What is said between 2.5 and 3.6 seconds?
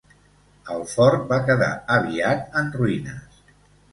en ruïnes.